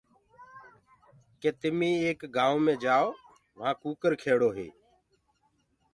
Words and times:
ڪي 1.41 1.49
تمي 1.59 1.91
ڪي 1.93 2.01
ايڪ 2.05 2.19
گآئوُنٚ 2.35 2.63
مي 2.65 2.73
جآئو 2.83 3.09
وهآنٚ 3.57 3.79
ڪٚڪر 3.81 4.11
کيڙو 4.21 4.49
هي۔ 4.57 4.67